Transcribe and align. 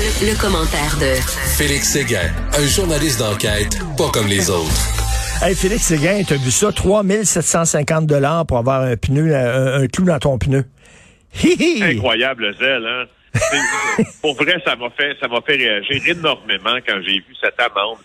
Le, 0.00 0.40
commentaire 0.40 0.96
de 0.96 1.12
Félix 1.58 1.92
Séguin, 1.92 2.32
un 2.56 2.66
journaliste 2.66 3.18
d'enquête 3.18 3.76
pas 3.98 4.08
comme 4.10 4.28
les 4.28 4.48
autres. 4.48 5.44
Hey 5.44 5.54
Félix 5.54 5.82
Séguin, 5.82 6.22
t'as 6.26 6.36
vu 6.36 6.50
ça? 6.50 6.72
3750 6.72 8.06
dollars 8.06 8.46
pour 8.46 8.56
avoir 8.56 8.80
un 8.80 8.96
pneu, 8.96 9.34
un, 9.34 9.86
clou 9.88 10.06
dans 10.06 10.18
ton 10.18 10.38
pneu. 10.38 10.64
Incroyable 11.82 12.56
zèle, 12.58 12.86
hein? 12.86 13.04
pour 14.22 14.36
vrai, 14.36 14.56
ça 14.64 14.74
m'a 14.74 14.88
fait, 14.88 15.18
ça 15.20 15.28
m'a 15.28 15.42
fait 15.42 15.56
réagir 15.56 16.00
énormément 16.06 16.78
quand 16.88 16.98
j'ai 17.02 17.18
vu 17.18 17.36
cette 17.38 17.60
amende 17.60 17.98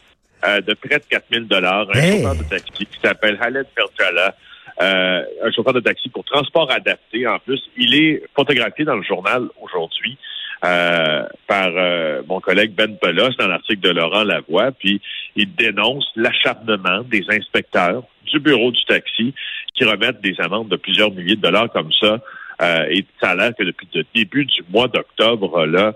euh, 0.45 0.59
de 0.59 0.73
près 0.73 0.99
de 0.99 1.05
4000 1.09 1.47
dollars. 1.47 1.87
Un 1.93 2.11
chauffeur 2.11 2.35
de 2.35 2.43
taxi 2.43 2.85
qui 2.87 2.99
s'appelle 3.01 3.37
Khaled 3.39 3.67
Ferjala, 3.73 4.35
euh, 4.81 5.23
un 5.45 5.51
chauffeur 5.53 5.71
de 5.71 5.79
taxi 5.79 6.09
pour 6.09 6.25
transport 6.25 6.69
adapté. 6.71 7.25
En 7.25 7.39
plus, 7.39 7.61
il 7.77 7.95
est 7.95 8.23
photographié 8.35 8.83
dans 8.83 8.97
le 8.97 9.03
journal 9.03 9.47
aujourd'hui. 9.61 10.17
Euh, 10.65 11.23
par 11.47 11.69
euh, 11.75 12.23
mon 12.27 12.39
collègue 12.39 12.73
Ben 12.73 12.97
Pelos 12.97 13.35
dans 13.37 13.47
l'article 13.47 13.81
de 13.81 13.91
Laurent 13.91 14.23
Lavoie, 14.23 14.71
puis 14.71 14.99
il 15.35 15.53
dénonce 15.53 16.09
l'acharnement 16.15 17.01
des 17.01 17.23
inspecteurs 17.29 18.03
du 18.25 18.39
bureau 18.39 18.71
du 18.71 18.83
taxi 18.85 19.35
qui 19.75 19.83
remettent 19.83 20.21
des 20.21 20.35
amendes 20.39 20.69
de 20.69 20.75
plusieurs 20.75 21.11
milliers 21.11 21.35
de 21.35 21.41
dollars 21.41 21.69
comme 21.71 21.91
ça. 22.01 22.19
Euh, 22.61 22.85
et 22.89 23.05
ça 23.21 23.31
a 23.31 23.35
l'air 23.35 23.51
que 23.57 23.63
depuis 23.63 23.87
le 23.93 24.05
début 24.15 24.45
du 24.45 24.63
mois 24.69 24.87
d'octobre, 24.87 25.65
là, 25.67 25.93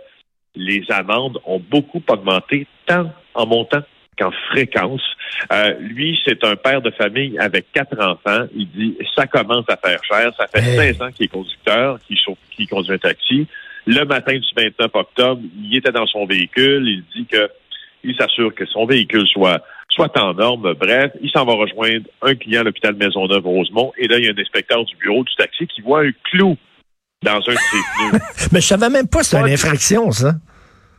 les 0.55 0.83
amendes 0.89 1.39
ont 1.45 1.59
beaucoup 1.59 2.03
augmenté, 2.07 2.67
tant 2.85 3.11
en 3.33 3.47
montant 3.47 3.81
qu'en 4.19 4.31
fréquence. 4.51 5.01
Euh, 5.51 5.73
lui, 5.79 6.19
c'est 6.25 6.43
un 6.43 6.55
père 6.57 6.81
de 6.81 6.91
famille 6.91 7.39
avec 7.39 7.71
quatre 7.71 7.97
enfants. 7.99 8.45
Il 8.53 8.69
dit, 8.69 8.97
ça 9.15 9.25
commence 9.25 9.65
à 9.69 9.77
faire 9.77 10.03
cher. 10.03 10.31
Ça 10.37 10.47
fait 10.47 10.61
16 10.61 11.01
ans 11.01 11.11
qu'il 11.11 11.25
est 11.25 11.29
conducteur, 11.29 11.97
qu'il 12.05 12.67
conduit 12.67 12.93
un 12.93 12.97
taxi. 12.97 13.47
Le 13.85 14.03
matin 14.05 14.33
du 14.37 14.47
29 14.55 14.91
octobre, 14.93 15.41
il 15.61 15.77
était 15.77 15.91
dans 15.91 16.07
son 16.07 16.25
véhicule. 16.25 16.87
Il 16.87 17.03
dit 17.15 17.25
que 17.25 17.49
il 18.03 18.15
s'assure 18.15 18.53
que 18.55 18.65
son 18.65 18.85
véhicule 18.85 19.27
soit 19.27 19.61
soit 19.89 20.15
en 20.17 20.33
norme. 20.33 20.73
Bref, 20.75 21.11
il 21.21 21.29
s'en 21.31 21.45
va 21.45 21.53
rejoindre 21.53 22.05
un 22.21 22.35
client 22.35 22.61
à 22.61 22.63
l'hôpital 22.63 22.95
Maisonneuve-Rosemont. 22.95 23.91
Et 23.97 24.07
là, 24.07 24.17
il 24.19 24.25
y 24.25 24.27
a 24.27 24.31
un 24.31 24.37
inspecteur 24.37 24.85
du 24.85 24.95
bureau 24.95 25.23
du 25.23 25.35
taxi 25.35 25.67
qui 25.67 25.81
voit 25.81 26.01
un 26.03 26.11
clou 26.31 26.57
dans 27.23 27.35
un 27.35 27.37
de 27.37 27.57
ses 27.57 28.11
pneus. 28.11 28.49
mais 28.51 28.61
je 28.61 28.67
savais 28.67 28.89
même 28.89 29.07
pas 29.07 29.23
si 29.23 29.31
c'était 29.31 29.47
une 29.47 29.53
infraction, 29.53 30.11
ça. 30.11 30.33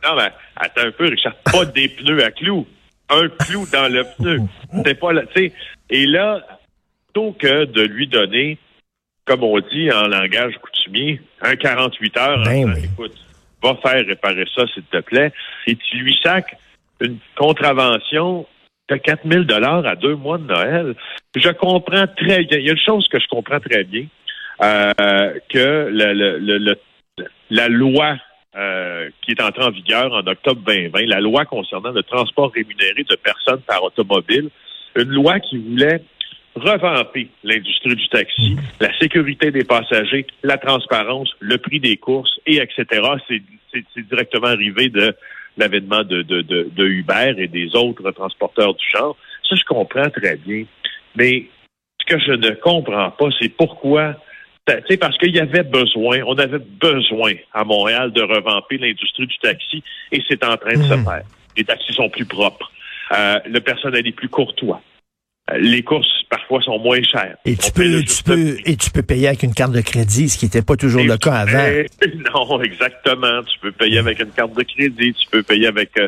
Non, 0.03 0.15
mais 0.15 0.31
attends 0.55 0.87
un 0.87 0.91
peu, 0.91 1.05
Richard. 1.05 1.35
Pas 1.51 1.65
des 1.65 1.87
pneus 1.89 2.23
à 2.23 2.31
clous. 2.31 2.67
Un 3.09 3.27
clou 3.29 3.65
dans 3.71 3.91
le 3.91 4.05
pneu. 4.17 4.39
C'est 4.85 4.99
pas 4.99 5.13
là, 5.13 5.23
tu 5.33 5.41
sais. 5.47 5.53
Et 5.89 6.05
là, 6.05 6.41
plutôt 7.05 7.33
que 7.33 7.65
de 7.65 7.81
lui 7.81 8.07
donner 8.07 8.57
comme 9.25 9.43
on 9.43 9.59
dit 9.59 9.91
en 9.91 10.07
langage 10.07 10.53
coutumier, 10.61 11.21
un 11.41 11.55
48 11.55 12.17
heures, 12.17 12.43
ben 12.43 12.75
écoute, 12.83 13.15
va 13.61 13.75
faire 13.75 14.05
réparer 14.05 14.45
ça, 14.55 14.65
s'il 14.73 14.83
te 14.83 14.99
plaît, 15.01 15.31
et 15.67 15.75
tu 15.75 15.97
lui 15.97 16.17
sacs 16.23 16.57
une 16.99 17.17
contravention 17.35 18.45
de 18.89 18.95
4000 18.95 19.45
dollars 19.45 19.85
à 19.85 19.95
deux 19.95 20.15
mois 20.15 20.37
de 20.37 20.45
Noël. 20.45 20.95
Je 21.35 21.49
comprends 21.49 22.07
très 22.07 22.43
bien. 22.43 22.57
Il 22.59 22.65
y 22.65 22.69
a 22.69 22.73
une 22.73 22.79
chose 22.79 23.07
que 23.07 23.19
je 23.19 23.27
comprends 23.27 23.59
très 23.59 23.83
bien, 23.83 24.05
euh, 24.63 25.33
que 25.49 25.89
le, 25.91 26.75
la 27.49 27.67
loi 27.67 28.17
euh, 28.55 29.09
qui 29.21 29.31
est 29.31 29.41
entrée 29.41 29.63
en 29.63 29.71
vigueur 29.71 30.11
en 30.11 30.27
octobre 30.27 30.61
2020, 30.65 31.05
la 31.05 31.21
loi 31.21 31.45
concernant 31.45 31.91
le 31.91 32.03
transport 32.03 32.51
rémunéré 32.53 33.03
de 33.09 33.15
personnes 33.15 33.61
par 33.61 33.83
automobile, 33.83 34.49
une 34.95 35.09
loi 35.09 35.39
qui 35.39 35.57
voulait 35.57 36.03
revamper 36.55 37.29
l'industrie 37.43 37.95
du 37.95 38.07
taxi, 38.09 38.57
la 38.79 38.95
sécurité 38.99 39.51
des 39.51 39.63
passagers, 39.63 40.25
la 40.43 40.57
transparence, 40.57 41.31
le 41.39 41.57
prix 41.57 41.79
des 41.79 41.97
courses, 41.97 42.39
et 42.45 42.57
etc. 42.57 42.85
C'est 43.73 44.07
directement 44.09 44.47
arrivé 44.47 44.89
de 44.89 45.15
l'avènement 45.57 46.03
de, 46.03 46.21
de, 46.21 46.41
de, 46.41 46.85
Uber 46.85 47.35
et 47.37 47.47
des 47.47 47.75
autres 47.75 48.11
transporteurs 48.11 48.73
du 48.73 48.85
genre. 48.93 49.15
Ça, 49.47 49.55
je 49.55 49.63
comprends 49.63 50.09
très 50.09 50.37
bien. 50.37 50.65
Mais 51.15 51.45
ce 52.01 52.13
que 52.13 52.21
je 52.21 52.31
ne 52.31 52.51
comprends 52.51 53.11
pas, 53.11 53.29
c'est 53.39 53.49
pourquoi 53.49 54.15
c'est 54.87 54.97
parce 54.97 55.17
qu'il 55.17 55.35
y 55.35 55.39
avait 55.39 55.63
besoin, 55.63 56.19
on 56.25 56.37
avait 56.37 56.59
besoin 56.59 57.33
à 57.51 57.65
Montréal 57.65 58.13
de 58.13 58.21
revamper 58.21 58.77
l'industrie 58.77 59.27
du 59.27 59.37
taxi 59.39 59.83
et 60.13 60.23
c'est 60.29 60.45
en 60.45 60.55
train 60.55 60.77
de 60.77 60.83
se 60.83 60.93
hmm. 60.93 61.03
faire. 61.03 61.23
Les 61.57 61.63
taxis 61.65 61.91
sont 61.91 62.09
plus 62.09 62.25
propres. 62.25 62.71
Euh, 63.11 63.39
le 63.47 63.59
personnel 63.59 64.07
est 64.07 64.13
plus 64.13 64.29
courtois 64.29 64.81
les 65.57 65.83
courses 65.83 66.20
parfois 66.31 66.61
sont 66.61 66.79
moins 66.79 67.03
chères. 67.03 67.35
Et 67.45 67.57
tu 67.57 67.71
peux, 67.71 68.01
tu 68.03 68.23
peux, 68.23 68.57
et 68.65 68.77
tu 68.77 68.89
peux 68.89 69.03
payer 69.03 69.27
avec 69.27 69.43
une 69.43 69.53
carte 69.53 69.73
de 69.73 69.81
crédit, 69.81 70.29
ce 70.29 70.37
qui 70.37 70.45
n'était 70.45 70.61
pas 70.61 70.77
toujours 70.77 71.03
le 71.03 71.17
cas 71.17 71.33
avant. 71.33 71.67
Non, 72.33 72.61
exactement. 72.61 73.43
Tu 73.43 73.59
peux 73.59 73.71
payer 73.73 73.99
avec 73.99 74.19
une 74.21 74.31
carte 74.31 74.55
de 74.55 74.63
crédit, 74.63 75.13
tu 75.13 75.27
peux 75.29 75.43
payer 75.43 75.67
avec 75.67 75.91
euh, 75.99 76.07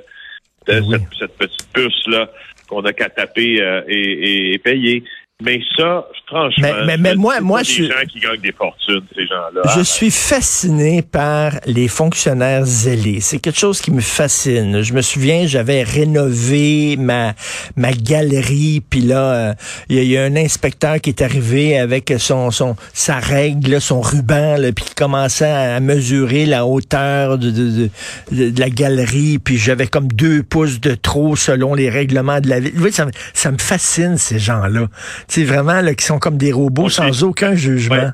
ben 0.65 0.81
cette, 1.19 1.37
petite 1.37 1.67
puce 1.73 2.07
là 2.07 2.29
qu'on 2.67 2.81
a 2.85 2.93
qu'à 2.93 3.09
taper 3.09 3.61
euh, 3.61 3.81
et, 3.87 4.53
et, 4.53 4.57
payer. 4.59 5.03
Mais 5.43 5.59
ça, 5.77 6.05
franchement, 6.25 6.69
mais, 6.85 6.97
mais, 6.97 7.15
moi, 7.15 7.41
moi, 7.41 7.63
je 7.63 7.81
des 7.81 7.87
gens 7.89 8.05
qui 8.09 8.19
gagnent 8.19 8.39
des 8.39 8.53
fortunes, 8.53 9.01
ces 9.13 9.27
gens-là. 9.27 9.61
Je 9.75 9.81
suis 9.81 10.09
fasciné 10.09 11.01
par 11.01 11.51
les 11.65 11.89
fonctionnaires 11.89 12.63
zélés. 12.63 13.19
C'est 13.19 13.39
quelque 13.39 13.59
chose 13.59 13.81
qui 13.81 13.91
me 13.91 13.99
fascine. 13.99 14.81
Je 14.81 14.93
me 14.93 15.01
souviens, 15.01 15.45
j'avais 15.45 15.83
rénové 15.83 16.95
ma 16.97 17.33
ma 17.75 17.91
galerie, 17.91 18.81
puis 18.89 19.01
là, 19.01 19.33
euh, 19.33 19.53
il 19.89 20.01
y, 20.05 20.17
a 20.17 20.23
un 20.23 20.35
inspecteur 20.37 21.01
qui 21.01 21.09
est 21.09 21.21
arrivé 21.21 21.77
avec 21.77 22.13
son 22.19 22.49
son 22.49 22.77
sa 22.93 23.19
règle, 23.19 23.81
son 23.81 23.99
ruban, 23.99 24.55
puis 24.73 24.85
qui 24.85 24.95
commençait 24.95 25.45
à 25.45 25.79
mesurer 25.81 26.45
la 26.45 26.65
hauteur 26.65 27.37
de, 27.37 27.51
de, 27.51 27.89
de, 28.31 28.59
la 28.59 28.69
galerie, 28.69 29.39
puis 29.39 29.57
j'avais 29.57 29.87
comme 29.87 30.07
deux 30.07 30.41
pouces 30.41 30.79
de 30.79 30.95
trop 30.95 31.35
selon 31.35 31.73
les 31.73 31.89
règlements 31.89 32.39
de 32.39 32.47
la 32.47 32.61
ville. 32.61 32.73
Ça, 32.93 33.07
ça 33.33 33.51
me 33.51 33.57
fascine 33.57 34.17
ces 34.17 34.39
gens-là 34.39 34.87
c'est 35.33 35.45
vraiment 35.45 35.81
là, 35.81 35.95
qui 35.95 36.05
sont 36.05 36.19
comme 36.19 36.37
des 36.37 36.51
robots 36.51 36.89
sans 36.89 37.23
aucun 37.23 37.55
jugement. 37.55 38.11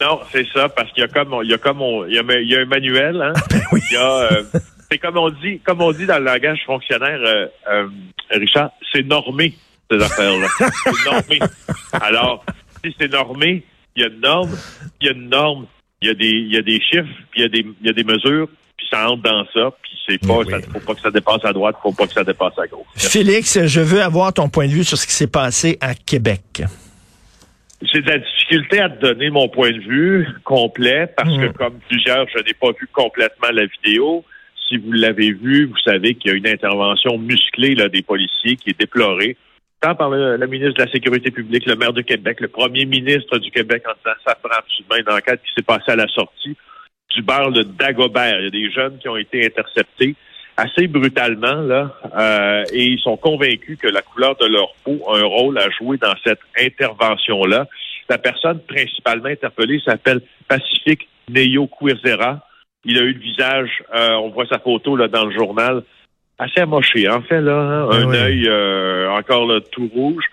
Non, 0.00 0.18
c'est 0.32 0.46
ça, 0.52 0.68
parce 0.68 0.90
qu'il 0.90 1.02
y 1.02 1.04
a 1.04 1.08
comme 1.08 1.36
il 1.44 1.50
y 1.50 1.54
a 1.54 1.58
comme 1.58 1.80
il, 2.08 2.14
y 2.14 2.56
a, 2.56 2.60
un 2.60 2.64
manuel, 2.64 3.22
hein. 3.22 3.32
Ben 3.50 3.60
oui. 3.70 3.80
Euh, 3.94 4.42
c'est 4.90 4.98
comme 4.98 5.16
on 5.16 5.30
dit, 5.30 5.60
comme 5.60 5.80
on 5.80 5.92
dit 5.92 6.06
dans 6.06 6.18
le 6.18 6.24
langage 6.24 6.58
fonctionnaire, 6.66 7.20
euh, 7.22 7.46
euh, 7.70 7.88
Richard, 8.30 8.70
c'est 8.92 9.06
normé 9.06 9.54
ces 9.88 10.02
affaires-là. 10.02 10.48
c'est 10.58 11.04
normé. 11.04 11.38
Alors, 11.92 12.44
si 12.82 12.96
c'est 12.98 13.12
normé, 13.12 13.62
il 13.94 14.02
y 14.02 14.04
a 14.04 14.08
une 14.08 14.20
norme, 14.20 14.56
il 15.00 15.06
y 15.06 15.10
a 15.10 15.12
une 15.12 15.28
norme, 15.28 15.66
il 16.02 16.08
y 16.08 16.10
a 16.10 16.14
des, 16.14 16.30
il 16.30 16.52
y 16.52 16.56
a 16.56 16.62
des 16.62 16.80
chiffres, 16.80 17.14
puis 17.30 17.40
il 17.40 17.42
y 17.42 17.44
a 17.44 17.48
des, 17.48 17.66
il 17.80 17.86
y 17.86 17.90
a 17.90 17.92
des 17.92 18.04
mesures, 18.04 18.48
ça 18.90 19.10
entre 19.10 19.22
dans 19.22 19.44
ça, 19.54 19.70
puis 19.82 19.92
c'est 20.06 20.18
pas, 20.18 20.42
faut 20.72 20.80
pas 20.80 20.94
que 20.94 21.00
ça 21.00 21.10
dépasse 21.10 21.44
à 21.44 21.52
droite, 21.52 21.76
faut 21.82 21.92
pas 21.92 22.06
que 22.06 22.12
ça 22.12 22.24
dépasse 22.24 22.58
à 22.58 22.66
gauche. 22.66 22.86
Félix, 22.96 23.66
je 23.66 23.80
veux 23.80 24.02
avoir 24.02 24.32
ton 24.32 24.48
point 24.48 24.66
de 24.66 24.72
vue 24.72 24.84
sur 24.84 24.98
ce 24.98 25.06
qui 25.06 25.12
s'est 25.12 25.30
passé 25.30 25.78
à 25.80 25.94
Québec. 25.94 26.62
J'ai 27.82 28.02
de 28.02 28.10
la 28.10 28.18
difficulté 28.18 28.80
à 28.80 28.90
te 28.90 29.00
donner 29.00 29.30
mon 29.30 29.48
point 29.48 29.70
de 29.70 29.80
vue 29.80 30.28
complet 30.44 31.06
parce 31.16 31.30
que, 31.30 31.46
hmm. 31.46 31.52
comme 31.54 31.78
plusieurs, 31.88 32.26
je 32.28 32.42
n'ai 32.42 32.52
pas 32.52 32.72
vu 32.78 32.86
complètement 32.92 33.48
la 33.52 33.64
vidéo. 33.66 34.24
Si 34.68 34.76
vous 34.76 34.92
l'avez 34.92 35.32
vu, 35.32 35.66
vous 35.66 35.78
savez 35.84 36.14
qu'il 36.14 36.30
y 36.30 36.34
a 36.34 36.36
une 36.36 36.46
intervention 36.46 37.16
musclée 37.16 37.74
là, 37.74 37.88
des 37.88 38.02
policiers 38.02 38.56
qui 38.56 38.70
est 38.70 38.78
déplorée, 38.78 39.36
tant 39.80 39.94
par 39.94 40.10
le, 40.10 40.46
ministre 40.46 40.74
de 40.74 40.84
la 40.84 40.92
Sécurité 40.92 41.30
publique, 41.30 41.64
le 41.66 41.74
maire 41.74 41.94
de 41.94 42.02
Québec, 42.02 42.40
le 42.40 42.48
premier 42.48 42.84
ministre 42.84 43.38
du 43.38 43.50
Québec 43.50 43.82
en 43.86 43.92
disant 43.96 44.16
ça 44.26 44.34
prend 44.34 44.58
absolument 44.58 44.96
une 44.96 45.16
enquête 45.16 45.40
qui 45.42 45.52
s'est 45.56 45.62
passée 45.62 45.92
à 45.92 45.96
la 45.96 46.08
sortie 46.08 46.56
du 47.14 47.22
bar 47.22 47.50
de 47.50 47.62
Dagobert. 47.62 48.38
Il 48.38 48.44
y 48.44 48.46
a 48.46 48.50
des 48.50 48.70
jeunes 48.70 48.98
qui 48.98 49.08
ont 49.08 49.16
été 49.16 49.44
interceptés 49.44 50.14
assez 50.56 50.86
brutalement, 50.86 51.62
là, 51.62 51.94
euh, 52.18 52.64
et 52.72 52.84
ils 52.84 53.00
sont 53.00 53.16
convaincus 53.16 53.78
que 53.78 53.88
la 53.88 54.02
couleur 54.02 54.36
de 54.36 54.46
leur 54.46 54.74
peau 54.84 55.00
a 55.08 55.18
un 55.18 55.24
rôle 55.24 55.58
à 55.58 55.70
jouer 55.70 55.96
dans 55.96 56.14
cette 56.24 56.40
intervention-là. 56.58 57.66
La 58.08 58.18
personne 58.18 58.60
principalement 58.68 59.28
interpellée 59.28 59.80
s'appelle 59.84 60.20
Pacifique 60.48 61.08
Neyo 61.30 61.66
Querzera. 61.66 62.44
Il 62.84 62.98
a 62.98 63.02
eu 63.02 63.12
le 63.12 63.20
visage, 63.20 63.70
euh, 63.94 64.10
on 64.16 64.30
voit 64.30 64.46
sa 64.46 64.58
photo 64.58 64.96
là 64.96 65.08
dans 65.08 65.24
le 65.24 65.32
journal, 65.32 65.82
assez 66.38 66.60
amoché. 66.60 67.08
En 67.08 67.22
fait, 67.22 67.40
là, 67.40 67.56
hein, 67.56 67.88
ah 67.90 67.96
un 67.96 68.12
œil 68.12 68.46
euh, 68.46 69.10
encore 69.10 69.46
là, 69.46 69.60
tout 69.72 69.88
rouge. 69.94 70.24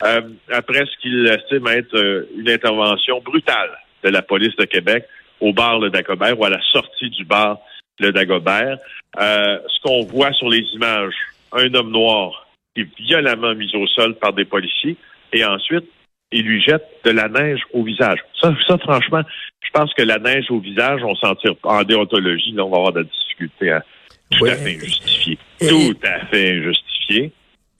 après 0.00 0.84
ce 0.86 0.96
qu'il 1.00 1.26
estime 1.26 1.66
être 1.68 2.26
une 2.36 2.48
intervention 2.48 3.20
brutale 3.20 3.70
de 4.02 4.08
la 4.08 4.22
police 4.22 4.54
de 4.56 4.64
Québec 4.64 5.04
au 5.40 5.52
bar 5.52 5.78
Le 5.78 5.90
Dagobert 5.90 6.38
ou 6.38 6.44
à 6.44 6.50
la 6.50 6.60
sortie 6.72 7.10
du 7.10 7.24
bar 7.24 7.58
Le 7.98 8.12
Dagobert. 8.12 8.78
Euh, 9.18 9.58
ce 9.68 9.80
qu'on 9.82 10.02
voit 10.04 10.32
sur 10.32 10.48
les 10.48 10.62
images, 10.74 11.14
un 11.52 11.72
homme 11.74 11.90
noir 11.90 12.46
qui 12.74 12.82
est 12.82 12.88
violemment 12.98 13.54
mis 13.54 13.74
au 13.74 13.86
sol 13.86 14.14
par 14.16 14.32
des 14.32 14.44
policiers 14.44 14.96
et 15.32 15.44
ensuite, 15.44 15.84
il 16.32 16.42
lui 16.44 16.60
jette 16.62 16.84
de 17.04 17.10
la 17.10 17.28
neige 17.28 17.60
au 17.72 17.82
visage. 17.82 18.18
Ça, 18.40 18.54
ça 18.66 18.78
franchement, 18.78 19.22
je 19.60 19.70
pense 19.70 19.92
que 19.94 20.02
la 20.02 20.18
neige 20.18 20.50
au 20.50 20.58
visage, 20.58 21.02
on 21.04 21.14
s'en 21.14 21.34
tire 21.36 21.54
en 21.62 21.82
déontologie, 21.82 22.52
là, 22.52 22.64
on 22.64 22.70
va 22.70 22.76
avoir 22.78 22.92
de 22.92 23.00
la 23.00 23.04
difficulté 23.04 23.70
à 23.70 23.84
tout 24.30 24.44
à 24.44 24.56
fait 24.56 24.76
injustifier. 24.76 25.38
Tout 25.60 25.96
à 26.02 26.26
fait 26.26 26.58
injustifié. 26.58 27.32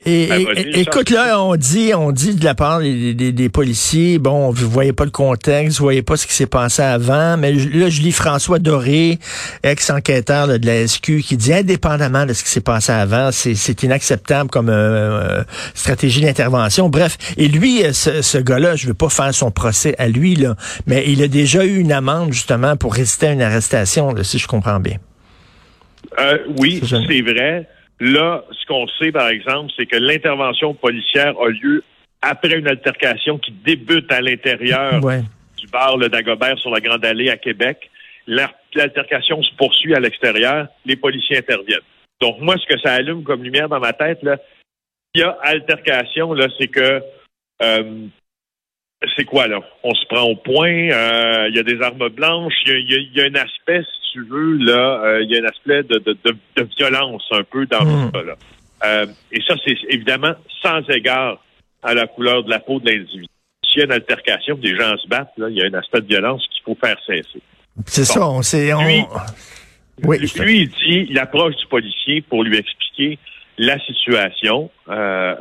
Et, 0.08 0.28
Ben, 0.28 0.46
et- 0.56 0.80
écoute, 0.82 1.10
là, 1.10 1.42
on 1.42 1.56
dit, 1.56 1.92
on 1.94 2.12
dit 2.12 2.36
de 2.36 2.44
la 2.44 2.54
part 2.54 2.78
des, 2.78 3.12
des- 3.12 3.32
des 3.32 3.48
policiers, 3.48 4.18
bon, 4.20 4.50
vous 4.50 4.70
voyez 4.70 4.92
pas 4.92 5.04
le 5.04 5.10
contexte, 5.10 5.78
vous 5.78 5.84
voyez 5.84 6.02
pas 6.02 6.16
ce 6.16 6.28
qui 6.28 6.32
s'est 6.32 6.46
passé 6.46 6.80
avant, 6.82 7.36
mais 7.36 7.52
là, 7.52 7.88
je 7.88 8.00
lis 8.02 8.12
François 8.12 8.60
Doré, 8.60 9.18
ex-enquêteur 9.64 10.46
de 10.46 10.64
la 10.66 10.86
SQ, 10.86 11.22
qui 11.22 11.36
dit, 11.36 11.52
indépendamment 11.52 12.24
de 12.24 12.32
ce 12.34 12.44
qui 12.44 12.50
s'est 12.50 12.60
passé 12.60 12.92
avant, 12.92 13.30
c'est 13.32 13.56
c'est 13.56 13.82
inacceptable 13.82 14.48
comme 14.48 14.68
euh, 14.68 15.40
euh, 15.40 15.44
stratégie 15.74 16.20
d'intervention. 16.20 16.88
Bref, 16.88 17.18
et 17.36 17.48
lui, 17.48 17.82
euh, 17.84 17.92
ce, 17.92 18.22
ce 18.22 18.38
gars-là, 18.38 18.76
je 18.76 18.86
veux 18.86 18.94
pas 18.94 19.08
faire 19.08 19.34
son 19.34 19.50
procès 19.50 19.96
à 19.98 20.06
lui, 20.08 20.36
là, 20.36 20.54
mais 20.86 21.04
il 21.08 21.20
a 21.22 21.28
déjà 21.28 21.64
eu 21.64 21.78
une 21.80 21.90
amende, 21.92 22.32
justement, 22.32 22.76
pour 22.76 22.94
résister 22.94 23.26
à 23.26 23.32
une 23.32 23.42
arrestation, 23.42 24.12
là, 24.14 24.22
si 24.22 24.38
je 24.38 24.46
comprends 24.46 24.78
bien. 24.78 24.98
Euh, 26.20 26.38
oui, 26.58 26.80
c'est 26.88 26.96
vrai. 27.22 27.68
Là, 28.00 28.44
ce 28.50 28.66
qu'on 28.66 28.86
sait, 28.88 29.10
par 29.10 29.28
exemple, 29.28 29.72
c'est 29.76 29.86
que 29.86 29.96
l'intervention 29.96 30.74
policière 30.74 31.34
a 31.40 31.48
lieu 31.48 31.82
après 32.20 32.58
une 32.58 32.68
altercation 32.68 33.38
qui 33.38 33.52
débute 33.52 34.10
à 34.12 34.20
l'intérieur 34.20 35.02
Ouais. 35.02 35.22
du 35.56 35.66
bar 35.68 35.96
Le 35.96 36.08
Dagobert 36.08 36.58
sur 36.58 36.70
la 36.70 36.80
Grande 36.80 37.04
Allée 37.04 37.30
à 37.30 37.36
Québec. 37.36 37.90
L'altercation 38.26 39.42
se 39.42 39.54
poursuit 39.54 39.94
à 39.94 40.00
l'extérieur. 40.00 40.66
Les 40.84 40.96
policiers 40.96 41.38
interviennent. 41.38 41.78
Donc, 42.20 42.40
moi, 42.40 42.56
ce 42.58 42.66
que 42.66 42.78
ça 42.80 42.94
allume 42.94 43.22
comme 43.22 43.42
lumière 43.42 43.68
dans 43.68 43.80
ma 43.80 43.92
tête, 43.92 44.22
là, 44.22 44.36
il 45.14 45.20
y 45.20 45.24
a 45.24 45.36
altercation, 45.42 46.34
là, 46.34 46.48
c'est 46.58 46.68
que 46.68 47.02
euh, 47.62 48.06
c'est 49.16 49.24
quoi, 49.24 49.46
là? 49.46 49.60
On 49.82 49.94
se 49.94 50.06
prend 50.06 50.22
au 50.22 50.36
point, 50.36 50.90
euh, 50.90 51.48
il 51.50 51.56
y 51.56 51.58
a 51.58 51.62
des 51.62 51.80
armes 51.82 52.08
blanches, 52.08 52.54
il 52.66 52.90
y 52.90 52.94
y 52.94 53.18
y 53.18 53.20
a 53.20 53.24
un 53.24 53.34
aspect, 53.34 53.82
si 53.82 54.12
tu 54.12 54.24
veux, 54.24 54.56
là, 54.58 55.02
euh, 55.04 55.22
il 55.22 55.30
y 55.30 55.36
a 55.38 55.42
un 55.42 55.46
aspect 55.46 55.82
de, 55.82 55.98
de, 55.98 56.16
de, 56.24 56.36
de 56.56 56.68
violence 56.78 57.24
un 57.32 57.42
peu 57.44 57.66
dans 57.66 57.80
tout 57.80 58.10
ça, 58.14 58.22
là. 58.22 58.34
Euh, 58.84 59.06
et 59.32 59.40
ça, 59.46 59.54
c'est 59.64 59.76
évidemment 59.88 60.34
sans 60.62 60.80
égard 60.90 61.42
à 61.82 61.94
la 61.94 62.06
couleur 62.06 62.44
de 62.44 62.50
la 62.50 62.58
peau 62.58 62.78
de 62.80 62.90
l'individu. 62.90 63.26
S'il 63.64 63.80
y 63.80 63.82
a 63.82 63.86
une 63.86 63.92
altercation, 63.92 64.54
des 64.56 64.76
gens 64.76 64.96
se 64.98 65.08
battent, 65.08 65.32
il 65.38 65.56
y 65.56 65.62
a 65.62 65.66
un 65.66 65.74
aspect 65.74 66.00
de 66.00 66.06
violence 66.06 66.46
qu'il 66.48 66.62
faut 66.64 66.78
faire 66.82 66.96
cesser. 67.06 67.40
C'est 67.86 68.04
ça, 68.04 68.28
on 68.28 68.42
sait, 68.42 68.72
on... 68.72 68.82
Lui- 68.84 69.04
oui, 70.04 70.18
Lui, 70.18 70.60
il 70.60 70.68
dit, 70.68 71.06
il 71.10 71.18
approche 71.18 71.56
du 71.56 71.66
policier 71.66 72.20
pour 72.20 72.44
lui 72.44 72.58
expliquer 72.58 73.18
la 73.56 73.78
situation, 73.80 74.70
euh, 74.88 74.92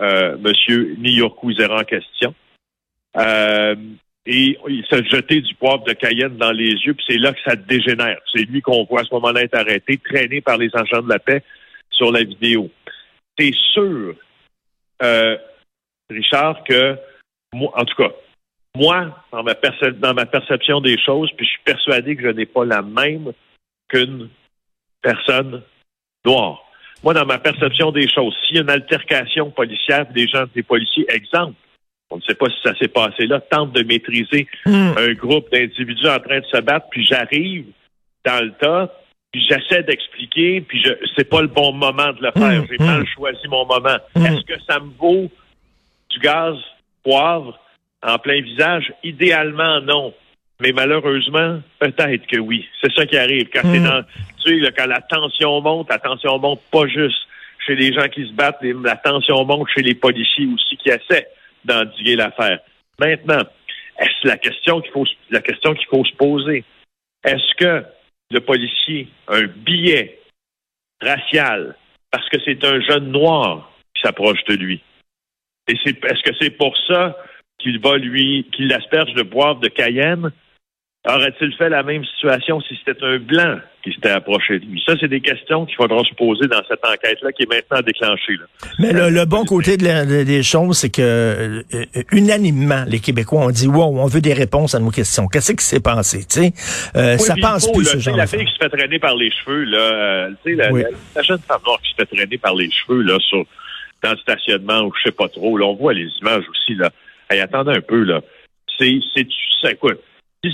euh, 0.01 0.37
Monsieur 0.39 0.95
Niyorkuzera 0.97 1.81
en 1.81 1.83
question. 1.83 2.33
Euh, 3.17 3.75
et 4.25 4.57
il 4.67 4.85
s'est 4.89 5.05
jeté 5.05 5.41
du 5.41 5.53
poivre 5.55 5.83
de 5.83 5.93
Cayenne 5.93 6.37
dans 6.37 6.51
les 6.51 6.71
yeux, 6.71 6.95
puis 6.95 7.05
c'est 7.07 7.17
là 7.17 7.31
que 7.31 7.39
ça 7.45 7.55
dégénère. 7.55 8.17
C'est 8.33 8.43
lui 8.43 8.61
qu'on 8.61 8.83
voit 8.85 9.01
à 9.01 9.03
ce 9.03 9.13
moment-là 9.13 9.43
être 9.43 9.55
arrêté, 9.55 9.97
traîné 9.97 10.41
par 10.41 10.57
les 10.57 10.69
agents 10.73 11.03
de 11.03 11.09
la 11.09 11.19
paix 11.19 11.43
sur 11.91 12.11
la 12.11 12.23
vidéo. 12.23 12.69
C'est 13.37 13.53
sûr, 13.73 14.15
euh, 15.03 15.37
Richard, 16.09 16.63
que 16.63 16.97
moi, 17.53 17.71
en 17.75 17.85
tout 17.85 17.95
cas, 17.95 18.11
moi, 18.75 19.23
dans 19.31 19.43
ma, 19.43 19.53
percep- 19.53 19.99
dans 19.99 20.13
ma 20.13 20.25
perception 20.25 20.81
des 20.81 20.97
choses, 20.97 21.31
puis 21.37 21.45
je 21.45 21.51
suis 21.51 21.63
persuadé 21.63 22.15
que 22.15 22.23
je 22.23 22.29
n'ai 22.29 22.45
pas 22.45 22.65
la 22.65 22.81
même 22.81 23.31
qu'une 23.87 24.29
personne 25.01 25.61
noire. 26.25 26.63
Moi, 27.03 27.13
dans 27.13 27.25
ma 27.25 27.37
perception 27.37 27.91
des 27.91 28.09
choses, 28.09 28.35
s'il 28.45 28.55
y 28.57 28.59
a 28.59 28.63
une 28.63 28.69
altercation 28.69 29.51
policière, 29.51 30.07
des 30.07 30.27
gens, 30.27 30.45
des 30.53 30.63
policiers, 30.63 31.05
exemple, 31.09 31.55
on 32.15 32.17
ne 32.17 32.21
sait 32.21 32.35
pas 32.35 32.47
si 32.47 32.55
ça 32.63 32.73
s'est 32.77 32.87
passé 32.87 33.27
là, 33.27 33.41
tentent 33.41 33.73
de 33.73 33.83
maîtriser 33.83 34.47
Hmm. 34.65 34.93
un 34.97 35.13
groupe 35.13 35.51
d'individus 35.51 36.07
en 36.07 36.19
train 36.19 36.39
de 36.39 36.45
se 36.45 36.61
battre, 36.61 36.87
puis 36.89 37.05
j'arrive 37.05 37.65
dans 38.25 38.43
le 38.43 38.51
tas, 38.53 38.91
puis 39.31 39.45
j'essaie 39.47 39.83
d'expliquer, 39.83 40.61
puis 40.61 40.81
je 40.83 40.91
c'est 41.15 41.29
pas 41.29 41.41
le 41.41 41.47
bon 41.47 41.73
moment 41.73 42.13
de 42.13 42.21
le 42.21 42.31
faire. 42.31 42.61
Mm, 42.61 42.67
J'ai 42.69 42.77
mal 42.83 43.01
mm. 43.01 43.07
choisi 43.07 43.47
mon 43.49 43.65
moment. 43.65 43.97
Est-ce 44.15 44.45
que 44.45 44.59
ça 44.67 44.79
me 44.79 44.91
vaut 44.97 45.29
du 46.09 46.19
gaz 46.19 46.55
poivre 47.03 47.59
en 48.01 48.17
plein 48.17 48.41
visage? 48.41 48.93
Idéalement, 49.03 49.81
non. 49.81 50.13
Mais 50.61 50.71
malheureusement, 50.71 51.59
peut-être 51.79 52.25
que 52.27 52.39
oui. 52.39 52.65
C'est 52.81 52.93
ça 52.93 53.05
qui 53.05 53.17
arrive. 53.17 53.49
Quand 53.53 53.63
dans, 53.63 54.03
tu 54.41 54.49
sais, 54.49 54.55
là, 54.55 54.71
quand 54.71 54.87
la 54.87 55.01
tension 55.01 55.59
monte, 55.61 55.89
la 55.89 55.99
tension 55.99 56.39
monte 56.39 56.61
pas 56.71 56.87
juste 56.87 57.27
chez 57.67 57.75
les 57.75 57.91
gens 57.91 58.07
qui 58.07 58.25
se 58.25 58.31
battent, 58.31 58.63
la 58.63 58.95
tension 58.95 59.43
monte 59.43 59.67
chez 59.75 59.81
les 59.81 59.95
policiers 59.95 60.47
aussi 60.53 60.77
qui 60.77 60.89
essaient 60.89 61.27
d'endiguer 61.65 62.15
l'affaire. 62.15 62.59
Maintenant, 62.99 63.43
est-ce 63.99 64.27
la 64.27 64.37
question 64.37 64.81
qu'il 64.81 64.91
faut, 64.91 65.05
la 65.29 65.41
question 65.41 65.75
faut 65.89 66.05
se 66.05 66.15
poser? 66.15 66.63
Est-ce 67.23 67.55
que 67.57 67.85
le 68.31 68.39
policier 68.41 69.07
a 69.27 69.35
un 69.37 69.47
billet 69.47 70.19
racial 71.01 71.75
parce 72.11 72.27
que 72.29 72.37
c'est 72.45 72.63
un 72.63 72.79
jeune 72.81 73.11
noir 73.11 73.71
qui 73.93 74.01
s'approche 74.01 74.43
de 74.45 74.55
lui? 74.55 74.81
Et 75.67 75.75
c'est, 75.83 76.03
est-ce 76.05 76.23
que 76.23 76.35
c'est 76.39 76.51
pour 76.51 76.75
ça 76.87 77.17
qu'il 77.59 77.79
va 77.79 77.97
lui, 77.97 78.47
qu'il 78.51 78.67
l'asperge 78.67 79.13
de 79.13 79.23
poivre 79.23 79.59
de 79.59 79.67
Cayenne? 79.67 80.31
Aurait-il 81.07 81.53
fait 81.55 81.69
la 81.69 81.83
même 81.83 82.03
situation 82.03 82.59
si 82.61 82.75
c'était 82.83 82.99
un 83.03 83.19
blanc 83.19 83.57
qui 83.83 83.91
s'était 83.93 84.09
approché 84.09 84.57
de 84.59 84.65
lui? 84.65 84.81
Ça, 84.85 84.93
c'est 84.99 85.07
des 85.07 85.21
questions 85.21 85.65
qu'il 85.67 85.75
faudra 85.75 86.03
se 86.03 86.13
poser 86.15 86.47
dans 86.47 86.61
cette 86.67 86.83
enquête-là 86.83 87.31
qui 87.33 87.43
est 87.43 87.49
maintenant 87.49 87.79
déclenchée. 87.85 88.33
Là. 88.37 88.45
Mais 88.79 88.91
le, 88.91 89.09
le 89.11 89.25
bon 89.25 89.45
côté 89.45 89.77
de 89.77 89.83
la- 89.85 90.05
de- 90.05 90.23
des 90.23 90.41
choses, 90.41 90.77
c'est 90.79 90.89
que 90.89 91.01
euh, 91.01 91.61
euh, 91.75 91.85
unanimement, 92.11 92.83
les 92.87 92.99
Québécois 92.99 93.41
ont 93.45 93.51
dit 93.51 93.67
wow, 93.67 93.83
on 93.99 94.07
veut 94.07 94.21
des 94.21 94.33
réponses 94.33 94.73
à 94.73 94.79
nos 94.79 94.89
questions. 94.89 95.27
Qu'est-ce 95.27 95.53
qui 95.53 95.63
s'est 95.63 95.79
passé, 95.79 96.23
sais? 96.27 96.53
Euh, 96.95 97.13
Oui, 97.19 97.19
Ça 97.19 97.35
passe 97.39 97.71
plus 97.71 97.83
là, 97.83 97.91
ce 97.91 97.99
genre 97.99 98.17
La 98.17 98.25
fille 98.25 98.43
qui 98.45 98.51
se 98.53 98.57
fait 98.57 98.69
traîner 98.75 98.97
par 98.97 99.15
les 99.15 99.29
cheveux, 99.29 99.63
là, 99.65 99.77
euh, 99.77 100.29
la, 100.45 100.71
Oui. 100.71 100.81
la- 100.81 100.89
la 101.17 101.21
jeune 101.21 101.39
femme 101.47 101.61
noire 101.65 101.79
qui 101.83 101.91
se 101.91 101.95
fait 101.97 102.15
traîner 102.15 102.37
par 102.39 102.55
les 102.55 102.69
cheveux, 102.71 103.03
là, 103.03 103.17
sur, 103.29 103.43
dans 104.03 104.11
le 104.11 104.17
stationnement 104.17 104.81
ou 104.81 104.93
je 104.97 105.03
sais 105.09 105.15
pas 105.15 105.29
trop, 105.29 105.55
là, 105.57 105.65
on 105.67 105.75
voit 105.75 105.93
les 105.93 106.07
images 106.21 106.43
aussi, 106.49 106.73
là. 106.75 106.89
Hey, 107.29 107.39
attendez 107.41 107.73
un 107.73 107.81
peu, 107.81 108.03
là. 108.03 108.21
C'est, 108.79 108.99
c'est, 109.15 109.27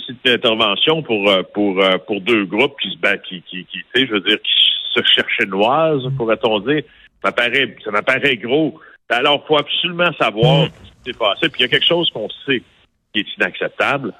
une 0.10 0.32
intervention 0.32 1.02
pour, 1.04 1.30
euh, 1.30 1.44
pour, 1.54 1.84
euh, 1.84 1.98
pour 2.06 2.22
deux 2.22 2.46
groupes 2.46 2.80
qui 2.82 2.92
se 2.92 2.98
battent, 2.98 3.24
qui, 3.24 3.44
je 3.96 4.12
veux 4.12 4.22
dire, 4.22 4.38
qui 4.42 4.52
se 4.94 5.02
cherchaient 5.14 5.46
noises, 5.46 6.04
pourrait-on 6.18 6.60
dire, 6.62 6.84
ça 7.22 7.30
m'apparaît, 7.30 7.76
ça 7.84 7.92
m'apparaît 7.92 8.38
gros. 8.38 8.80
Alors, 9.10 9.46
faut 9.46 9.58
absolument 9.58 10.12
savoir 10.20 10.66
Mm. 10.66 10.70
ce 10.84 10.90
qui 10.90 11.12
s'est 11.12 11.18
passé. 11.18 11.50
Puis 11.50 11.60
il 11.60 11.62
y 11.62 11.66
a 11.66 11.68
quelque 11.68 11.88
chose 11.88 12.10
qu'on 12.12 12.30
sait 12.46 12.64
qui 13.14 13.20
est 13.20 13.28
inacceptable 13.38 14.14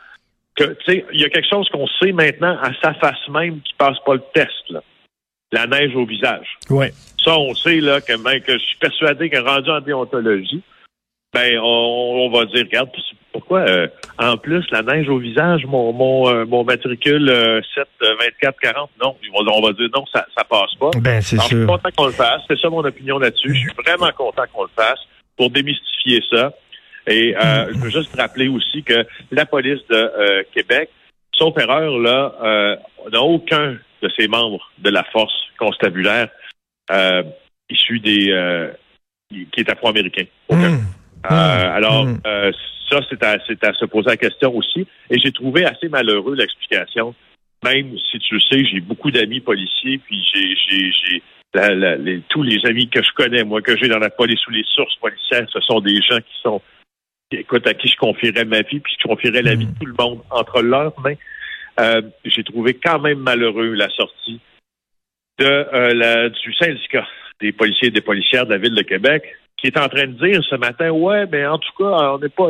que, 0.56 0.66
tu 0.66 0.86
sais, 0.86 1.06
il 1.14 1.22
y 1.22 1.26
a 1.26 1.30
quelque 1.30 1.50
chose 1.50 1.70
qu'on 1.70 1.88
sait 2.02 2.12
maintenant 2.12 2.58
à 2.62 2.72
sa 2.82 2.94
face 2.96 3.28
même 3.30 3.62
qui 3.62 3.74
passe 3.78 3.98
pas 4.06 4.16
le 4.16 4.24
test, 4.34 4.70
là. 4.70 4.82
La 5.54 5.68
neige 5.68 5.96
au 5.96 6.06
visage. 6.06 6.48
Ouais. 6.70 6.92
Ça, 7.24 7.38
on 7.38 7.54
sait, 7.54 7.82
là, 7.82 8.00
que, 8.00 8.16
ben, 8.24 8.40
que 8.40 8.54
je 8.54 8.64
suis 8.64 8.78
persuadé 8.78 9.30
que 9.30 9.38
rendu 9.38 9.70
en 9.70 9.82
déontologie, 9.82 10.62
ben, 11.34 11.60
on, 11.60 12.28
on 12.28 12.30
va 12.30 12.46
dire, 12.46 12.66
regarde, 12.66 12.90
pourquoi, 13.32 13.62
euh, 13.62 13.88
en 14.18 14.38
plus, 14.38 14.66
la 14.72 14.82
neige 14.82 15.08
au 15.08 15.18
visage, 15.18 15.66
mon, 15.66 15.94
mon, 15.94 16.30
euh, 16.30 16.46
mon 16.46 16.64
matricule 16.64 17.30
euh, 17.30 17.62
7, 17.74 17.88
euh, 18.04 18.16
24, 18.42 18.60
40, 18.60 18.90
non. 19.02 19.16
On 19.34 19.62
va 19.62 19.72
dire, 19.74 19.88
non, 19.96 20.06
ça, 20.12 20.26
ça 20.38 20.44
passe 20.44 20.76
pas. 20.80 20.92
Ben, 20.98 21.22
c'est 21.22 21.38
Alors, 21.38 21.44
je 21.50 21.56
suis 21.56 21.58
sûr. 21.58 21.68
content 21.68 21.90
qu'on 21.96 22.06
le 22.08 22.12
fasse. 22.12 22.42
C'est 22.50 22.60
ça 22.60 22.70
mon 22.70 22.84
opinion 22.84 23.18
là-dessus. 23.18 23.54
Je 23.56 23.60
suis 23.60 23.72
vraiment 23.86 24.12
content 24.12 24.44
qu'on 24.54 24.64
le 24.64 24.70
fasse 24.76 25.00
pour 25.38 25.50
démystifier 25.50 26.22
ça. 26.30 26.54
Et 27.08 27.36
euh, 27.36 27.68
je 27.74 27.80
veux 27.80 27.90
juste 27.90 28.16
rappeler 28.16 28.48
aussi 28.48 28.84
que 28.84 29.06
la 29.32 29.46
police 29.46 29.80
de 29.90 29.96
euh, 29.96 30.44
Québec, 30.54 30.90
sauf 31.34 31.58
erreur, 31.58 31.98
là, 31.98 32.36
euh, 32.44 32.76
n'a 33.12 33.22
aucun 33.22 33.78
de 34.02 34.10
ses 34.18 34.28
membres 34.28 34.70
de 34.80 34.90
la 34.90 35.04
force 35.06 35.34
constabulaire 35.58 36.30
euh, 36.92 37.24
issu 37.70 38.00
des 38.00 38.32
euh, 38.32 38.70
qui 39.30 39.48
est 39.62 39.70
afro-américain. 39.70 40.26
Aucun. 40.50 40.72
Hmm. 40.72 40.86
Euh, 41.30 41.76
alors, 41.76 42.06
Mm. 42.06 42.22
euh, 42.26 42.52
ça, 42.90 43.00
c'est 43.10 43.24
à, 43.24 43.38
c'est 43.48 43.64
à 43.64 43.74
se 43.74 43.86
poser 43.86 44.10
la 44.10 44.18
question 44.18 44.56
aussi. 44.56 44.88
Et 45.10 45.20
j'ai 45.20 45.32
trouvé 45.32 45.66
assez 45.66 45.88
malheureux 45.90 46.36
l'explication. 46.36 47.14
Même 47.64 47.96
si 48.12 48.18
tu 48.20 48.36
le 48.36 48.40
sais, 48.42 48.66
j'ai 48.66 48.80
beaucoup 48.80 49.12
d'amis 49.12 49.40
policiers, 49.40 50.00
puis 50.00 50.24
j'ai, 50.34 50.56
j'ai, 50.68 50.92
j'ai 50.92 51.24
la- 51.54 51.76
la- 51.76 51.96
les- 51.96 52.22
tous 52.30 52.42
les 52.44 52.66
amis 52.66 52.90
que 52.90 53.04
je 53.04 53.12
connais, 53.14 53.44
moi, 53.44 53.62
que 53.62 53.78
j'ai 53.78 53.88
dans 53.88 54.00
la 54.00 54.10
police 54.10 54.46
ou 54.48 54.52
les 54.52 54.64
sources 54.74 54.96
policières, 54.96 55.46
ce 55.52 55.60
sont 55.62 55.80
des 55.80 56.02
gens 56.02 56.18
qui 56.18 56.42
sont, 56.42 56.62
écoute, 57.32 57.68
à 57.68 57.74
qui 57.76 57.88
je 57.88 57.98
confierais 57.98 58.46
ma 58.46 58.62
vie, 58.62 58.80
puis 58.80 58.96
je 59.00 59.08
confierais 59.08 59.42
la 59.44 59.56
vie 59.56 59.68
de 59.68 59.78
tout 59.80 59.86
le 59.86 59.94
monde 60.00 60.22
entre 60.32 60.62
leurs 60.62 61.00
mains. 61.02 61.16
Euh, 61.80 62.02
j'ai 62.26 62.44
trouvé 62.44 62.74
quand 62.74 63.00
même 63.00 63.20
malheureux 63.20 63.74
la 63.74 63.90
sortie 63.90 64.40
de 65.40 65.46
euh, 65.46 65.94
la, 65.94 66.30
du 66.30 66.54
syndicat 66.54 67.08
des 67.40 67.52
policiers 67.52 67.88
et 67.88 67.92
des 67.92 68.02
policières 68.02 68.46
de 68.46 68.52
la 68.52 68.58
ville 68.58 68.76
de 68.76 68.82
Québec, 68.82 69.24
qui 69.62 69.68
est 69.68 69.78
en 69.78 69.88
train 69.88 70.08
de 70.08 70.14
dire 70.28 70.42
ce 70.50 70.56
matin, 70.56 70.90
ouais, 70.90 71.26
mais 71.32 71.46
en 71.46 71.58
tout 71.60 71.72
cas, 71.78 71.84
on 72.14 72.18
n'est 72.20 72.30
pas, 72.30 72.50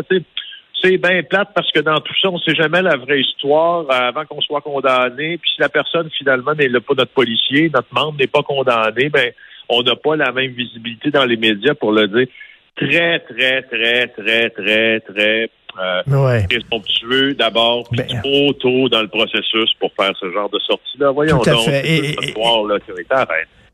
c'est 0.82 0.98
bien 0.98 1.22
plate 1.24 1.50
parce 1.53 1.70
que 1.72 1.82
dans 1.82 2.00
tout 2.00 2.13
ça, 2.22 2.30
on 2.30 2.39
sait 2.39 2.56
jamais 2.56 2.82
la 2.82 2.96
vraie 2.96 3.20
histoire 3.22 3.82
euh, 3.82 4.08
avant 4.10 4.25
qu'on 4.25 4.41
soit 4.41 4.62
condamné. 4.62 5.38
Puis 5.38 5.51
si 5.56 5.62
la 5.62 5.70
personne 5.70 6.10
finalement 6.18 6.53
n'est 6.56 6.70
pas 6.70 6.94
notre 6.98 7.12
policier, 7.12 7.70
notre 7.74 7.94
membre 7.94 8.18
n'est 8.20 8.27
pas 8.27 8.41
condamné, 8.41 9.10
ben 9.10 9.32
on 9.70 9.84
n'a 9.84 9.96
pas 9.96 10.15
la 10.15 10.32
même 10.32 10.51
visibilité 10.51 11.12
dans 11.12 11.25
les 11.25 11.38
médias 11.38 11.75
pour 11.75 11.91
le 11.91 12.08
dire. 12.08 12.27
Très, 12.75 13.20
très, 13.20 13.62
très, 13.63 14.08
très, 14.08 14.50
très, 14.50 15.00
très 15.01 15.50
euh, 15.80 16.01
Ouais. 16.08 16.46
présomptueux 16.50 17.34
d'abord, 17.36 17.88
puis 17.91 18.01
Ben- 18.01 18.22
trop 18.22 18.53
tôt 18.53 18.89
dans 18.89 19.01
le 19.01 19.08
processus 19.08 19.72
pour 19.80 19.91
faire 19.94 20.13
ce 20.20 20.32
genre 20.32 20.50
de 20.50 20.60
sortie-là. 20.60 21.12
Voyons 21.12 21.38
donc, 21.38 21.68
Et- 21.68 22.12
et- 22.12 22.32
soir, 22.32 22.63
là, 22.65 22.80
qui. 22.80 22.91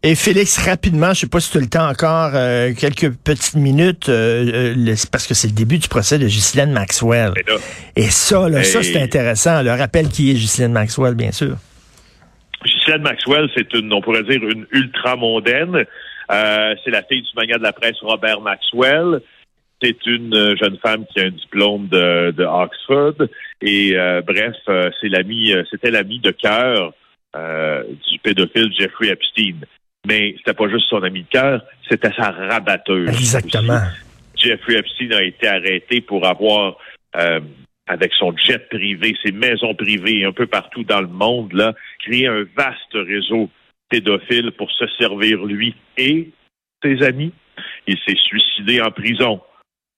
Et 0.10 0.16
Félix, 0.16 0.66
rapidement, 0.66 1.10
je 1.14 1.20
sais 1.20 1.28
pas 1.28 1.42
si 1.42 1.52
tu 1.52 1.58
as 1.58 1.60
le 1.60 1.68
temps 1.68 1.86
encore, 1.86 2.32
euh, 2.34 2.72
quelques 2.74 3.14
petites 3.26 3.56
minutes, 3.56 4.08
euh, 4.08 4.74
euh, 4.78 4.96
parce 5.12 5.28
que 5.28 5.34
c'est 5.34 5.50
le 5.50 5.54
début 5.54 5.80
du 5.80 5.90
procès 5.90 6.18
de 6.18 6.24
Ghislaine 6.24 6.72
Maxwell. 6.72 7.34
Et 7.98 8.04
ça, 8.04 8.48
là, 8.48 8.64
ça 8.64 8.84
c'est 8.84 9.02
intéressant. 9.02 9.62
Le 9.64 9.72
rappel 9.72 10.08
qui 10.08 10.32
est 10.32 10.36
Ghislaine 10.36 10.72
Maxwell, 10.72 11.14
bien 11.14 11.34
sûr. 11.34 11.58
Ghislaine 12.64 13.02
Maxwell, 13.02 13.50
c'est 13.54 13.74
une, 13.74 13.92
on 13.92 14.00
pourrait 14.00 14.24
dire, 14.24 14.42
une 14.44 14.66
ultra 14.72 15.18
mondaine. 15.18 15.84
c'est 16.30 16.92
la 16.92 17.04
fille 17.04 17.24
du 17.24 17.30
mania 17.36 17.58
de 17.58 17.64
la 17.64 17.74
presse 17.74 17.98
Robert 18.00 18.40
Maxwell. 18.40 19.20
C'est 19.84 20.06
une 20.06 20.56
jeune 20.58 20.78
femme 20.82 21.04
qui 21.14 21.20
a 21.20 21.26
un 21.26 21.32
diplôme 21.32 21.90
de, 21.90 22.32
de 22.32 22.46
Oxford. 22.46 23.28
Et 23.62 23.94
bref, 24.26 24.56
c'est 25.02 25.10
l'ami, 25.10 25.52
c'était 25.70 25.92
l'ami 25.92 26.20
de 26.20 26.32
cœur 26.32 26.94
du 27.36 28.20
pédophile 28.20 28.72
Jeffrey 28.80 29.10
Epstein 29.10 29.68
mais 30.08 30.36
c'était 30.38 30.54
pas 30.54 30.70
juste 30.70 30.88
son 30.90 31.04
ami 31.04 31.24
de 31.24 31.28
cœur, 31.28 31.62
c'était 31.90 32.14
sa 32.14 32.32
rabatteuse. 32.32 33.10
Exactement. 33.10 33.82
Jeffrey 34.36 34.76
Epstein 34.76 35.12
a 35.12 35.24
été 35.24 35.48
arrêté 35.48 36.02
pour 36.02 36.26
avoir, 36.26 36.78
euh, 37.18 37.42
avec 37.88 38.14
son 38.18 38.34
jet 38.38 38.70
privé, 38.70 39.16
ses 39.24 39.32
maisons 39.32 39.76
privées 39.76 40.24
un 40.24 40.32
peu 40.32 40.48
partout 40.48 40.84
dans 40.84 41.02
le 41.02 41.08
monde, 41.08 41.52
là, 41.54 41.74
créé 42.06 42.28
un 42.28 42.46
vaste 42.56 42.94
réseau 42.94 43.50
pédophile 43.90 44.52
pour 44.58 44.72
se 44.72 44.86
servir 44.98 45.44
lui 45.44 45.76
et 45.98 46.30
ses 46.84 47.04
amis. 47.04 47.34
Il 47.88 47.98
s'est 48.06 48.16
suicidé 48.16 48.82
en 48.82 48.92
prison. 48.92 49.42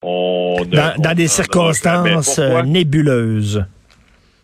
On 0.02 0.64
dans, 0.66 1.16
des 1.16 1.28
circonstances 1.28 2.40
euh, 2.40 2.62
nébuleuses. 2.64 3.66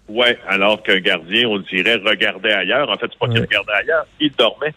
Ouais, 0.10 0.38
alors 0.48 0.84
qu'un 0.84 1.00
gardien, 1.00 1.48
on 1.48 1.60
dirait, 1.60 1.96
regardait 1.96 2.54
ailleurs. 2.54 2.90
En 2.90 2.98
fait, 2.98 3.08
c'est 3.10 3.18
pas 3.18 3.28
qu'il 3.28 3.40
regardait 3.40 3.74
ailleurs, 3.74 4.06
il 4.20 4.32
dormait. 4.34 4.74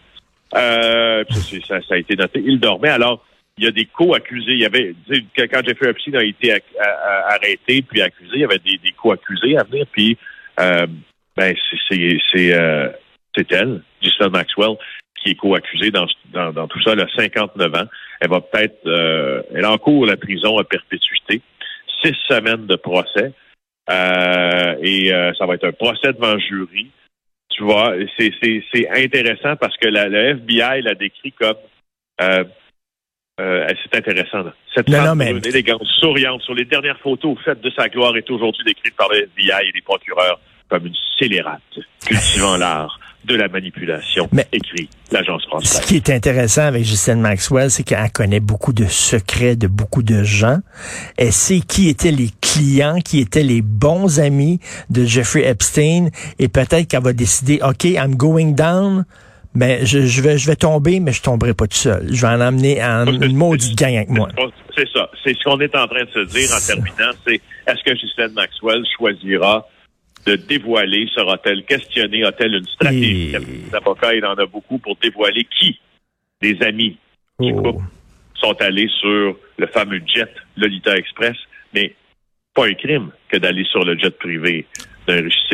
Euh, 0.55 1.23
ça, 1.67 1.81
ça, 1.81 1.95
a 1.95 1.97
été 1.97 2.15
noté. 2.15 2.41
Il 2.43 2.59
dormait. 2.59 2.89
Alors, 2.89 3.23
il 3.57 3.65
y 3.65 3.67
a 3.67 3.71
des 3.71 3.85
co-accusés. 3.85 4.53
Il 4.53 4.61
y 4.61 4.65
avait, 4.65 4.95
quand 5.35 5.65
Jeffrey 5.65 5.89
Epstein 5.89 6.15
a 6.15 6.23
été 6.23 6.53
arrêté 7.27 7.81
puis 7.81 8.01
accusé, 8.01 8.31
il 8.35 8.41
y 8.41 8.45
avait 8.45 8.59
des, 8.59 8.77
des 8.77 8.93
co-accusés 8.93 9.57
à 9.57 9.63
venir. 9.63 9.85
Puis, 9.91 10.17
euh, 10.59 10.87
ben, 11.35 11.55
c'est 11.89 12.53
euh, 12.53 12.89
c'est 13.35 13.51
elle, 13.51 13.81
Giselle 14.01 14.31
Maxwell, 14.31 14.75
qui 15.21 15.31
est 15.31 15.35
co-accusée 15.35 15.91
dans, 15.91 16.07
dans, 16.33 16.67
tout 16.67 16.81
ça. 16.83 16.93
Elle 16.93 17.01
a 17.01 17.07
59 17.15 17.75
ans. 17.75 17.87
Elle 18.21 18.29
va 18.29 18.41
peut-être, 18.41 18.85
euh, 18.85 19.41
elle 19.53 19.65
encourt 19.65 20.05
la 20.05 20.17
prison 20.17 20.57
à 20.57 20.63
perpétuité. 20.63 21.41
Six 22.03 22.15
semaines 22.27 22.65
de 22.65 22.75
procès. 22.75 23.33
Euh, 23.89 24.75
et 24.81 25.13
euh, 25.13 25.33
ça 25.37 25.45
va 25.45 25.55
être 25.55 25.67
un 25.67 25.71
procès 25.71 26.13
devant 26.13 26.37
jury 26.37 26.91
tu 27.59 27.65
vois, 27.65 27.93
c'est 28.17 28.89
intéressant 28.89 29.57
parce 29.57 29.75
que 29.75 29.89
la, 29.89 30.07
le 30.07 30.29
FBI 30.29 30.81
l'a 30.81 30.95
décrit 30.95 31.33
comme 31.33 31.57
euh, 32.21 32.45
euh, 33.41 33.67
c'est 33.83 33.97
intéressant. 33.97 34.43
Là. 34.43 34.53
Cette 34.73 34.89
femme 34.89 35.17
mais... 35.17 35.31
une 35.31 35.45
élégance 35.45 35.85
souriante 35.99 36.41
sur 36.41 36.53
les 36.53 36.63
dernières 36.63 36.99
photos 36.99 37.37
faites 37.43 37.59
de 37.59 37.69
sa 37.71 37.89
gloire 37.89 38.15
est 38.15 38.29
aujourd'hui 38.31 38.63
décrite 38.63 38.95
par 38.95 39.09
le 39.09 39.23
FBI 39.23 39.67
et 39.67 39.71
les 39.73 39.81
procureurs 39.81 40.39
comme 40.69 40.85
une 40.85 40.95
scélérate 41.17 41.79
cultivant 42.05 42.55
l'art 42.55 42.97
de 43.25 43.35
la 43.35 43.47
manipulation, 43.47 44.27
Mais 44.31 44.47
écrit 44.51 44.89
l'agence 45.11 45.45
française. 45.45 45.81
Ce 45.81 45.87
qui 45.87 45.97
est 45.97 46.09
intéressant 46.09 46.63
avec 46.63 46.83
Justine 46.83 47.19
Maxwell, 47.19 47.69
c'est 47.69 47.83
qu'elle 47.83 48.11
connaît 48.11 48.39
beaucoup 48.39 48.73
de 48.73 48.85
secrets 48.85 49.55
de 49.55 49.67
beaucoup 49.67 50.03
de 50.03 50.23
gens. 50.23 50.59
Elle 51.17 51.33
sait 51.33 51.59
qui 51.59 51.89
étaient 51.89 52.11
les 52.11 52.29
clients, 52.41 52.99
qui 52.99 53.19
étaient 53.19 53.43
les 53.43 53.61
bons 53.61 54.19
amis 54.19 54.59
de 54.89 55.03
Jeffrey 55.05 55.45
Epstein, 55.45 56.09
et 56.39 56.47
peut-être 56.47 56.87
qu'elle 56.87 57.03
va 57.03 57.13
décider, 57.13 57.59
OK, 57.61 57.83
I'm 57.85 58.15
going 58.15 58.53
down, 58.53 59.05
mais 59.53 59.85
je, 59.85 60.05
je, 60.05 60.21
vais, 60.21 60.37
je 60.37 60.47
vais 60.47 60.55
tomber, 60.55 60.99
mais 60.99 61.11
je 61.11 61.21
tomberai 61.21 61.53
pas 61.53 61.67
tout 61.67 61.77
seul. 61.77 62.07
Je 62.11 62.21
vais 62.21 62.27
en 62.27 62.39
amener 62.39 62.83
en, 62.83 63.05
une 63.07 63.35
maudite 63.35 63.77
gang 63.77 63.95
avec 63.95 64.09
moi. 64.09 64.29
C'est 64.75 64.87
ça. 64.93 65.09
C'est 65.23 65.35
ce 65.35 65.43
qu'on 65.43 65.59
est 65.59 65.75
en 65.75 65.87
train 65.87 66.03
de 66.03 66.11
se 66.11 66.25
dire 66.25 66.49
en 66.55 66.65
terminant. 66.65 67.11
C'est 67.27 67.41
est-ce 67.67 67.83
que 67.83 67.95
Justine 67.97 68.33
Maxwell 68.33 68.83
choisira 68.97 69.67
de 70.29 70.35
dévoiler? 70.35 71.07
Sera-t-elle 71.15 71.63
questionnée? 71.65 72.23
A-t-elle 72.23 72.53
une 72.55 72.65
stratégie? 72.65 73.31
Les 73.31 73.75
avocats, 73.75 74.13
il 74.13 74.25
en 74.25 74.35
a 74.35 74.45
beaucoup 74.45 74.77
pour 74.77 74.95
dévoiler 74.97 75.45
qui? 75.45 75.79
Des 76.41 76.57
amis 76.61 76.97
du 77.39 77.51
oh. 77.53 77.61
couple 77.61 77.83
sont 78.35 78.55
allés 78.61 78.89
sur 78.99 79.37
le 79.57 79.67
fameux 79.67 80.01
jet 80.05 80.33
Lolita 80.55 80.95
Express. 80.95 81.35
Mais 81.73 81.95
pas 82.53 82.67
un 82.67 82.73
crime 82.73 83.11
que 83.27 83.37
d'aller 83.37 83.65
sur 83.65 83.83
le 83.83 83.97
jet 83.97 84.15
privé 84.17 84.65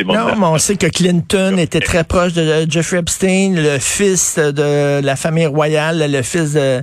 non, 0.04 0.36
mais 0.36 0.46
on 0.46 0.58
sait 0.58 0.76
que 0.76 0.86
Clinton 0.86 1.56
était 1.58 1.80
très 1.80 2.04
proche 2.04 2.32
de 2.32 2.66
Jeffrey 2.68 2.98
Epstein, 2.98 3.54
le 3.56 3.78
fils 3.78 4.38
de 4.38 5.00
la 5.00 5.16
famille 5.16 5.46
royale, 5.46 6.10
le 6.10 6.22
fils 6.22 6.54
de 6.54 6.82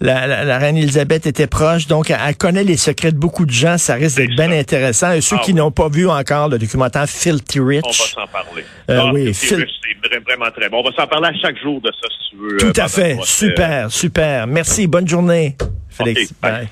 la, 0.00 0.58
reine 0.58 0.76
Elisabeth 0.76 1.26
était 1.26 1.46
proche. 1.46 1.86
Donc, 1.86 2.10
elle 2.10 2.36
connaît 2.36 2.64
les 2.64 2.76
secrets 2.76 3.12
de 3.12 3.18
beaucoup 3.18 3.46
de 3.46 3.50
gens. 3.50 3.78
Ça 3.78 3.94
risque 3.94 4.16
d'être 4.16 4.36
bien 4.36 4.52
intéressant. 4.52 5.12
Et 5.12 5.20
ceux 5.20 5.36
ah 5.38 5.42
qui 5.44 5.54
n'ont 5.54 5.70
pas 5.70 5.88
vu 5.88 6.08
encore 6.08 6.48
le 6.48 6.58
documentaire 6.58 7.08
Filthy 7.08 7.60
Rich. 7.60 7.84
On 7.84 7.88
va 7.88 7.94
s'en 7.94 8.32
parler. 8.32 8.64
Euh, 8.90 9.00
ah, 9.00 9.12
oui, 9.12 9.34
c'est 9.34 9.56
vraiment 9.56 10.50
très 10.50 10.68
bon. 10.68 10.82
On 10.84 10.90
va 10.90 10.96
s'en 10.96 11.06
parler 11.06 11.28
à 11.28 11.40
chaque 11.40 11.60
jour 11.62 11.80
de 11.80 11.90
ça, 11.90 12.08
si 12.10 12.30
tu 12.30 12.36
veux. 12.36 12.56
Tout 12.56 12.80
à 12.80 12.88
fait. 12.88 13.18
Super, 13.22 13.90
super. 13.90 14.46
Merci. 14.46 14.86
Bonne 14.86 15.08
journée, 15.08 15.56
Félix. 15.90 16.32
bye. 16.40 16.68